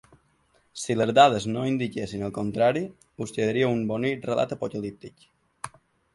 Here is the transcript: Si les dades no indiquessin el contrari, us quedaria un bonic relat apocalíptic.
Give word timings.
Si 0.83 0.95
les 0.95 1.11
dades 1.19 1.45
no 1.55 1.65
indiquessin 1.71 2.23
el 2.29 2.33
contrari, 2.39 2.83
us 3.27 3.35
quedaria 3.37 3.69
un 3.75 3.85
bonic 3.93 4.27
relat 4.31 4.59
apocalíptic. 4.59 5.31